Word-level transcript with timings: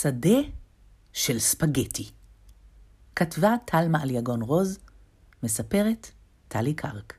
שדה 0.00 0.38
של 1.12 1.38
ספגטי. 1.38 2.10
כתבה 3.16 3.54
טלמה 3.64 4.02
על 4.02 4.10
יגון 4.10 4.42
רוז, 4.42 4.78
מספרת 5.42 6.10
טלי 6.48 6.74
קרק. 6.74 7.14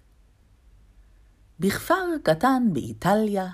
בכפר 1.60 2.06
קטן 2.24 2.64
באיטליה 2.74 3.50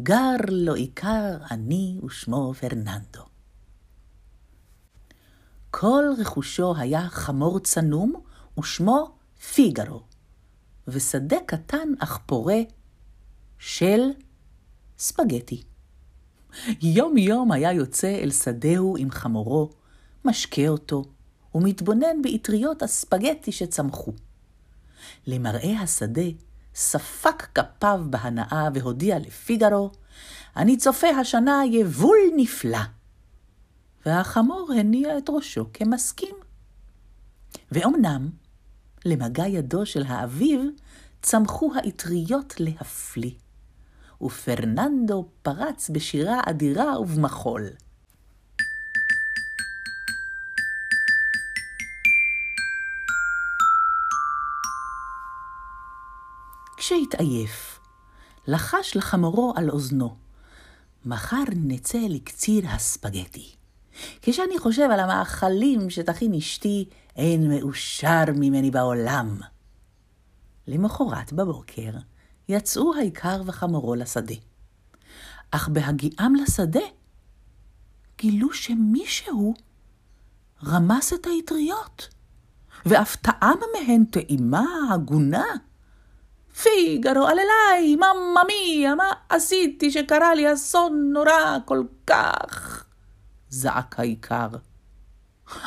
גר 0.00 0.36
לו 0.50 0.74
עיקר 0.74 1.38
עני 1.50 1.98
ושמו 2.04 2.54
פרננדו. 2.54 3.24
כל 5.70 6.04
רכושו 6.18 6.76
היה 6.76 7.08
חמור 7.08 7.60
צנום 7.60 8.14
ושמו 8.58 9.18
פיגארו, 9.54 10.02
ושדה 10.88 11.36
קטן 11.46 11.88
אך 11.98 12.18
פורה 12.26 12.60
של 13.58 14.00
ספגטי. 14.98 15.69
יום 16.82 17.16
יום 17.16 17.52
היה 17.52 17.72
יוצא 17.72 18.18
אל 18.22 18.30
שדהו 18.30 18.96
עם 18.96 19.10
חמורו, 19.10 19.70
משקה 20.24 20.68
אותו, 20.68 21.04
ומתבונן 21.54 22.22
באטריות 22.22 22.82
הספגטי 22.82 23.52
שצמחו. 23.52 24.12
למראה 25.26 25.80
השדה, 25.80 26.30
ספק 26.74 27.46
כפיו 27.54 28.00
בהנאה 28.10 28.68
והודיע 28.74 29.18
לפיגארו, 29.18 29.90
אני 30.56 30.76
צופה 30.76 31.08
השנה 31.08 31.62
יבול 31.70 32.18
נפלא. 32.36 32.78
והחמור 34.06 34.72
הניע 34.78 35.18
את 35.18 35.30
ראשו 35.30 35.66
כמסכים. 35.72 36.34
ואומנם, 37.72 38.30
למגע 39.04 39.46
ידו 39.46 39.86
של 39.86 40.02
האביב, 40.06 40.60
צמחו 41.22 41.72
האטריות 41.74 42.54
להפליא. 42.58 43.30
ופרננדו 44.22 45.24
פרץ 45.42 45.90
בשירה 45.90 46.40
אדירה 46.46 47.00
ובמחול. 47.00 47.70
כשהתעייף, 56.76 57.80
לחש 58.46 58.96
לחמורו 58.96 59.52
על 59.56 59.70
אוזנו, 59.70 60.16
מחר 61.04 61.44
נצא 61.56 61.98
לקציר 62.08 62.68
הספגטי. 62.68 63.50
כשאני 64.22 64.58
חושב 64.58 64.88
על 64.92 65.00
המאכלים 65.00 65.90
שתכין 65.90 66.34
אשתי, 66.34 66.88
אין 67.16 67.48
מאושר 67.50 68.24
ממני 68.34 68.70
בעולם. 68.70 69.38
למחרת 70.66 71.32
בבוקר, 71.32 71.90
יצאו 72.50 72.94
העיקר 72.94 73.42
וחמורו 73.46 73.94
לשדה. 73.94 74.34
אך 75.50 75.68
בהגיעם 75.68 76.34
לשדה, 76.34 76.80
גילו 78.18 78.52
שמישהו 78.52 79.54
רמס 80.64 81.12
את 81.12 81.26
האטריות, 81.26 82.08
ואף 82.86 83.16
טעם 83.16 83.58
מהן 83.72 84.04
טעימה 84.04 84.64
הגונה. 84.94 85.44
פיגרו 86.62 87.26
עללי, 87.26 87.96
ממא 87.96 88.42
מיה, 88.46 88.94
מה 88.94 89.12
עשיתי 89.28 89.90
שקרה 89.90 90.34
לי 90.34 90.52
אסון 90.52 91.10
נורא 91.12 91.58
כל 91.64 91.82
כך? 92.06 92.84
זעק 93.48 94.00
העיקר. 94.00 94.48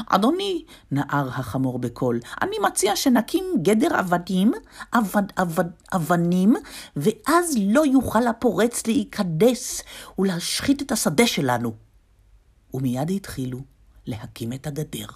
אדוני, 0.08 0.66
נער 0.92 1.28
החמור 1.28 1.80
בקול, 1.80 2.20
אני 2.42 2.56
מציע 2.60 2.96
שנקים 2.96 3.44
גדר 3.62 3.96
עבדים, 3.96 4.52
עבד, 4.92 5.24
עבד, 5.36 5.66
אבנים, 5.96 6.56
ואז 6.96 7.56
לא 7.66 7.86
יוכל 7.86 8.28
הפורץ 8.28 8.88
להיכנס 8.88 9.82
ולהשחית 10.20 10.82
את 10.82 10.92
השדה 10.92 11.28
שלנו. 11.28 11.74
ומיד 12.74 13.12
התחילו 13.12 13.60
להקים 14.06 14.54
את 14.54 14.68
הגדר. 14.68 15.08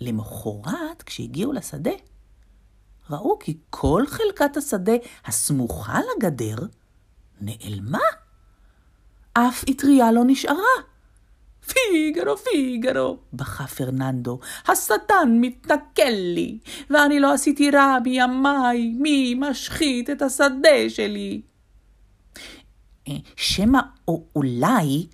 למחרת, 0.00 1.02
כשהגיעו 1.02 1.52
לשדה, 1.52 1.90
ראו 3.10 3.38
כי 3.38 3.58
כל 3.70 4.04
חלקת 4.08 4.56
השדה 4.56 4.92
הסמוכה 5.24 6.00
לגדר 6.16 6.56
נעלמה. 7.40 7.98
אף 9.32 9.64
אטריה 9.70 10.12
לא 10.12 10.22
נשארה. 10.26 10.95
פיגרו, 11.66 12.36
פיגרו, 12.36 13.16
בכה 13.32 13.66
פרננדו, 13.66 14.38
השטן 14.68 15.28
מתנכל 15.40 16.10
לי, 16.10 16.58
ואני 16.90 17.20
לא 17.20 17.32
עשיתי 17.32 17.70
רע 17.70 17.98
בימיי, 18.04 18.94
מי 18.98 19.34
משחית 19.34 20.10
את 20.10 20.22
השדה 20.22 20.88
שלי? 20.88 21.40
אה, 23.08 23.16
שמא 23.36 23.80
או 24.08 24.24
אולי, 24.36 25.06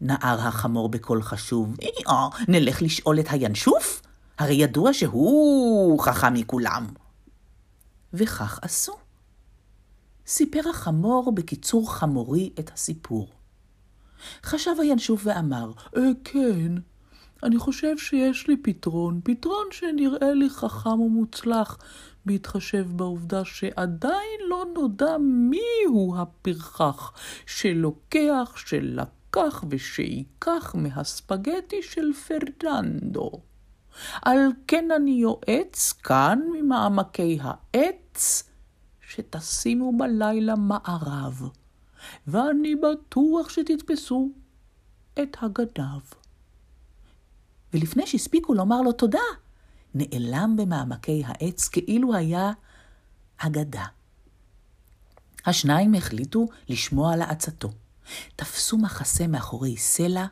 נער 0.00 0.48
החמור 0.48 0.88
בקול 0.88 1.22
חשוב, 1.22 1.76
אה, 2.08 2.28
נלך 2.48 2.82
לשאול 2.82 3.20
את 3.20 3.26
הינשוף? 3.30 4.02
הרי 4.38 4.54
ידוע 4.54 4.92
שהוא 4.92 6.00
חכם 6.00 6.34
מכולם. 6.34 6.86
וכך 8.14 8.58
עשו. 8.62 8.92
סיפר 10.26 10.60
החמור 10.70 11.32
בקיצור 11.34 11.94
חמורי 11.94 12.50
את 12.58 12.70
הסיפור. 12.74 13.28
חשב 14.44 14.74
הינשוף 14.80 15.20
ואמר, 15.24 15.72
אה, 15.96 16.02
כן, 16.24 16.72
אני 17.42 17.58
חושב 17.58 17.98
שיש 17.98 18.48
לי 18.48 18.56
פתרון, 18.56 19.20
פתרון 19.24 19.66
שנראה 19.70 20.32
לי 20.34 20.50
חכם 20.50 21.00
ומוצלח, 21.00 21.78
בהתחשב 22.26 22.86
בעובדה 22.96 23.44
שעדיין 23.44 24.40
לא 24.48 24.64
נודע 24.74 25.16
מיהו 25.20 26.14
הפרחח 26.18 27.12
שלוקח, 27.46 28.54
שלקח 28.56 29.64
ושייקח 29.70 30.74
מהספגטי 30.74 31.82
של 31.82 32.12
פרננדו. 32.12 33.30
על 34.22 34.38
כן 34.66 34.88
אני 34.96 35.10
יועץ 35.10 35.92
כאן 35.92 36.38
ממעמקי 36.52 37.38
העץ, 37.42 38.42
שתשימו 39.00 39.98
בלילה 39.98 40.56
מערב. 40.56 41.50
ואני 42.26 42.74
בטוח 42.76 43.48
שתתפסו 43.48 44.30
את 45.22 45.36
הגנב. 45.40 46.02
ולפני 47.72 48.06
שהספיקו 48.06 48.54
לומר 48.54 48.82
לו 48.82 48.92
תודה, 48.92 49.18
נעלם 49.94 50.56
במעמקי 50.56 51.22
העץ 51.26 51.68
כאילו 51.68 52.14
היה 52.14 52.52
אגדה. 53.36 53.84
השניים 55.46 55.94
החליטו 55.94 56.46
לשמוע 56.68 57.16
לעצתו. 57.16 57.70
תפסו 58.36 58.78
מחסה 58.78 59.26
מאחורי 59.26 59.76
סלע, 59.76 60.26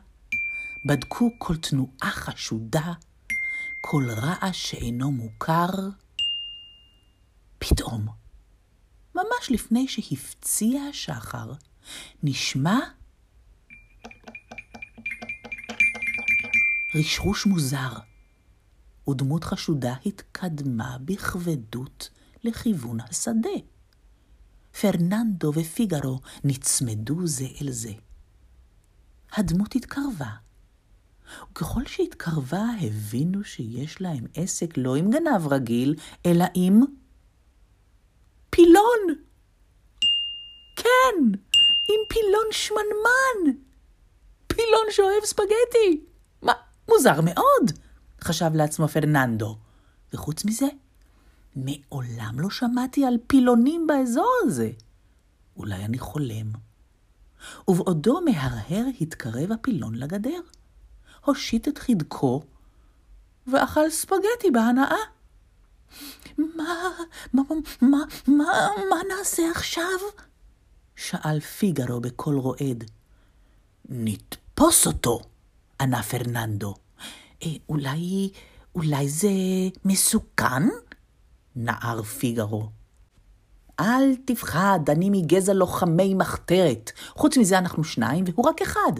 בדקו 0.85 1.29
כל 1.37 1.57
תנועה 1.57 2.11
חשודה, 2.11 2.93
כל 3.81 4.03
רעש 4.09 4.71
שאינו 4.71 5.11
מוכר. 5.11 5.69
פתאום, 7.59 8.07
ממש 9.17 9.51
לפני 9.51 9.87
שהפציע 9.87 10.81
השחר, 10.81 11.53
נשמע 12.23 12.79
רשרוש 16.95 17.45
מוזר, 17.45 17.93
ודמות 19.09 19.43
חשודה 19.43 19.95
התקדמה 20.05 20.97
בכבדות 21.05 22.09
לכיוון 22.43 22.99
השדה. 22.99 23.49
פרננדו 24.81 25.51
ופיגארו 25.55 26.19
נצמדו 26.43 27.27
זה 27.27 27.45
אל 27.61 27.71
זה. 27.71 27.93
הדמות 29.33 29.75
התקרבה, 29.75 30.31
וככל 31.51 31.85
שהתקרבה 31.85 32.65
הבינו 32.81 33.43
שיש 33.43 34.01
להם 34.01 34.25
עסק 34.33 34.77
לא 34.77 34.95
עם 34.95 35.11
גנב 35.11 35.47
רגיל, 35.47 35.95
אלא 36.25 36.45
עם 36.53 36.81
פילון. 38.49 39.15
כן, 40.75 41.15
עם 41.89 41.99
פילון 42.09 42.45
שמנמן. 42.51 43.57
פילון 44.47 44.85
שאוהב 44.91 45.25
ספגטי. 45.25 46.05
מה, 46.41 46.53
מוזר 46.89 47.21
מאוד, 47.21 47.71
חשב 48.21 48.49
לעצמו 48.53 48.87
פרננדו. 48.87 49.57
וחוץ 50.13 50.45
מזה, 50.45 50.67
מעולם 51.55 52.39
לא 52.39 52.49
שמעתי 52.49 53.05
על 53.05 53.17
פילונים 53.27 53.87
באזור 53.87 54.33
הזה. 54.43 54.71
אולי 55.57 55.85
אני 55.85 55.99
חולם. 55.99 56.51
ובעודו 57.67 58.21
מהרהר 58.21 58.85
התקרב 59.01 59.51
הפילון 59.51 59.95
לגדר. 59.95 60.39
הושיט 61.25 61.67
את 61.67 61.77
חדקו 61.77 62.41
ואכל 63.47 63.89
ספגטי 63.89 64.51
בהנאה. 64.53 65.16
מה, 66.37 66.89
מה, 67.33 67.43
מה, 67.81 67.97
מה, 68.27 68.69
מה 68.89 68.97
נעשה 69.09 69.51
עכשיו? 69.51 69.99
שאל 70.95 71.39
פיגארו 71.39 72.01
בקול 72.01 72.35
רועד. 72.35 72.91
נתפוס 73.89 74.87
אותו, 74.87 75.21
ענה 75.81 76.03
פרננדו. 76.03 76.75
אה, 77.43 77.49
אולי, 77.69 78.29
אולי 78.75 79.09
זה 79.09 79.29
מסוכן? 79.85 80.63
נער 81.55 82.03
פיגארו. 82.03 82.69
אל 83.79 84.15
תפחד, 84.25 84.79
אני 84.89 85.09
מגזע 85.09 85.53
לוחמי 85.53 86.13
מחתרת. 86.13 86.91
חוץ 87.09 87.37
מזה 87.37 87.57
אנחנו 87.57 87.83
שניים 87.83 88.23
והוא 88.27 88.45
רק 88.45 88.61
אחד. 88.61 88.91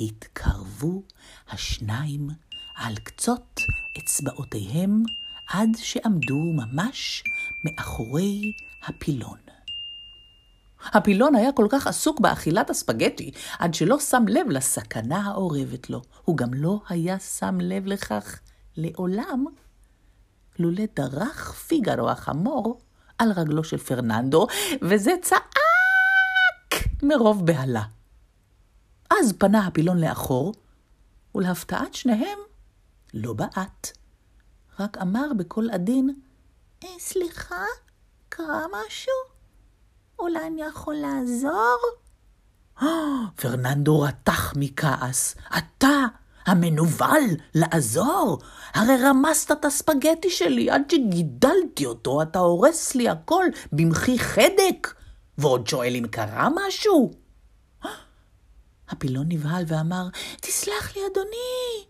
התקרבו 0.00 1.02
השניים 1.48 2.28
על 2.76 2.94
קצות 2.96 3.60
אצבעותיהם 3.98 5.02
עד 5.48 5.70
שעמדו 5.76 6.38
ממש 6.38 7.24
מאחורי 7.64 8.52
הפילון. 8.86 9.38
הפילון 10.92 11.34
היה 11.34 11.52
כל 11.52 11.66
כך 11.70 11.86
עסוק 11.86 12.20
באכילת 12.20 12.70
הספגטי, 12.70 13.30
עד 13.58 13.74
שלא 13.74 13.98
שם 14.00 14.24
לב 14.28 14.50
לסכנה 14.50 15.26
האורבת 15.26 15.90
לו. 15.90 16.02
הוא 16.24 16.36
גם 16.36 16.54
לא 16.54 16.80
היה 16.88 17.18
שם 17.18 17.58
לב 17.60 17.86
לכך 17.86 18.40
לעולם, 18.76 19.44
לולא 20.58 20.84
דרך 20.96 21.52
פיגארו 21.52 22.10
החמור 22.10 22.80
על 23.18 23.32
רגלו 23.32 23.64
של 23.64 23.76
פרננדו, 23.76 24.46
וזה 24.82 25.12
צעק 25.22 25.54
מרוב 27.02 27.46
בהלה. 27.46 27.82
אז 29.10 29.32
פנה 29.38 29.66
הפילון 29.66 29.98
לאחור, 30.00 30.54
ולהפתעת 31.34 31.94
שניהם, 31.94 32.38
לא 33.14 33.32
בעט. 33.32 33.92
רק 34.80 34.98
אמר 34.98 35.32
בקול 35.36 35.70
עדין, 35.70 36.14
אה, 36.84 36.88
סליחה, 36.98 37.64
קרה 38.28 38.64
משהו? 38.72 39.12
אולי 40.18 40.46
אני 40.46 40.62
יכול 40.62 40.94
לעזור? 40.94 41.78
פרננדו 43.40 44.00
רתח 44.00 44.52
מכעס. 44.56 45.34
אתה, 45.58 46.04
המנוול, 46.46 47.24
לעזור? 47.54 48.38
הרי 48.74 48.96
רמסת 49.02 49.52
את 49.52 49.64
הספגטי 49.64 50.30
שלי 50.30 50.70
עד 50.70 50.82
שגידלתי 50.90 51.86
אותו, 51.86 52.22
אתה 52.22 52.38
הורס 52.38 52.94
לי 52.94 53.08
הכל 53.08 53.44
במחי 53.72 54.18
חדק, 54.18 54.94
ועוד 55.38 55.66
שואל 55.66 55.96
אם 55.96 56.06
קרה 56.10 56.48
משהו? 56.54 57.10
הפילון 58.88 59.26
נבהל 59.28 59.64
ואמר, 59.66 60.08
תסלח 60.40 60.96
לי, 60.96 61.02
אדוני, 61.12 61.86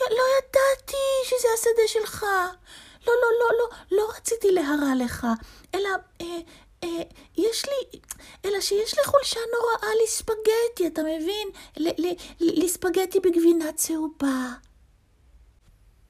לא 0.00 0.22
ידעתי 0.38 1.06
שזה 1.24 1.48
השדה 1.54 1.82
שלך. 1.86 2.22
לא, 3.06 3.12
לא, 3.22 3.28
לא, 3.40 3.58
לא, 3.58 3.96
לא 3.98 4.12
רציתי 4.16 4.50
להרע 4.52 4.92
לך, 5.04 5.26
אלא, 5.74 5.88
אה, 6.20 6.26
אה, 6.84 7.02
יש 7.36 7.64
לי, 7.66 8.00
אלא 8.44 8.60
שיש 8.60 8.98
לי 8.98 9.04
חולשה 9.04 9.40
נוראה 9.52 9.94
לספגטי, 10.04 10.86
אתה 10.86 11.02
מבין? 11.02 11.48
לספגטי 12.40 13.20
בגבינה 13.20 13.72
צהובה. 13.72 14.48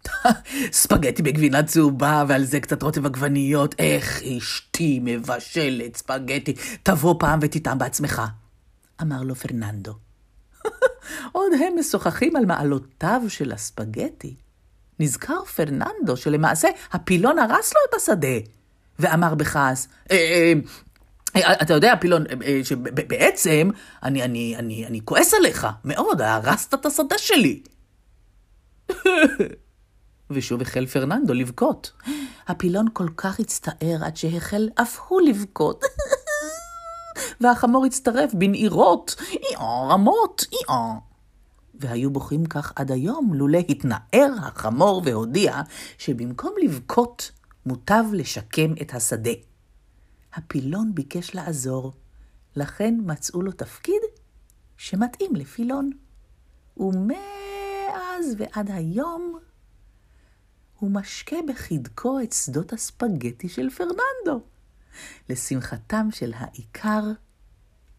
ספגטי 0.73 1.23
בגבינה 1.23 1.63
צהובה, 1.63 2.25
ועל 2.29 2.45
זה 2.45 2.61
קצת 2.61 2.83
רוטב 2.83 3.07
עגבניות. 3.07 3.75
איך 3.79 4.23
אשתי 4.23 5.01
מבשלת 5.03 5.97
ספגטי. 5.97 6.55
תבוא 6.83 7.15
פעם 7.19 7.39
ותטעם 7.43 7.79
בעצמך. 7.79 8.23
אמר 9.03 9.23
לו 9.23 9.35
פרננדו. 9.35 10.08
עוד 11.33 11.53
הם 11.53 11.79
משוחחים 11.79 12.37
על 12.37 12.47
מעלותיו 12.47 13.23
של 13.29 13.53
הספגטי. 13.53 14.35
נזכר 15.01 15.45
פרננדו 15.45 16.17
שלמעשה 16.17 16.69
הפילון 16.93 17.39
הרס 17.39 17.73
לו 17.75 17.81
את 17.89 17.95
השדה, 17.95 18.49
ואמר 18.99 19.35
בכעס, 19.35 19.89
אה, 20.11 20.17
אה, 20.17 20.53
אה, 21.43 21.53
אתה 21.63 21.75
יודע, 21.75 21.95
פילון, 22.01 22.25
שבעצם 22.63 23.71
אני, 24.03 24.23
אני, 24.23 24.57
אני, 24.57 24.87
אני 24.87 25.01
כועס 25.05 25.35
עליך 25.35 25.67
מאוד, 25.85 26.21
הרסת 26.21 26.75
את 26.75 26.87
השדה 26.87 27.19
שלי. 27.19 27.63
ושוב 30.31 30.63
החל 30.63 30.87
פרננדו 30.87 31.35
לבכות. 31.35 31.93
הפילון 32.49 32.87
כל 32.93 33.09
כך 33.17 33.41
הצטער 33.41 34.05
עד 34.05 34.17
שהחל 34.17 34.69
אף 34.75 34.99
הוא 35.09 35.21
לבכות. 35.21 35.85
והחמור 37.41 37.85
הצטרף 37.85 38.35
בנעירות, 38.35 39.17
אי-אה, 39.31 39.89
רמות, 39.91 40.45
אי-אה. 40.53 40.95
והיו 41.75 42.11
בוכים 42.11 42.47
כך 42.47 42.73
עד 42.77 42.91
היום, 42.93 43.35
לולא 43.35 43.59
התנער 43.69 44.35
החמור 44.39 45.03
והודיע 45.05 45.63
שבמקום 45.99 46.53
לבכות, 46.63 47.31
מוטב 47.67 48.05
לשקם 48.13 48.73
את 48.83 48.95
השדה. 48.95 49.31
הפילון 50.35 50.95
ביקש 50.95 51.35
לעזור, 51.35 51.93
לכן 52.57 52.95
מצאו 53.07 53.43
לו 53.43 53.53
תפקיד 53.53 54.03
שמתאים 54.77 55.37
לפילון. 55.37 55.91
ומאז 56.77 58.35
ועד 58.39 58.71
היום 58.71 59.39
הוא 60.79 60.91
משקה 60.91 61.37
בחדקו 61.49 62.21
את 62.21 62.33
שדות 62.33 62.73
הספגטי 62.73 63.49
של 63.49 63.71
פרננדו, 63.71 64.41
לשמחתם 65.29 66.09
של 66.11 66.33
העיקר 66.37 67.03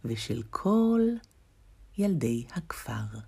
ושל 0.05 0.43
כל 0.49 1.01
ילדי 1.97 2.45
הכפר. 2.53 3.19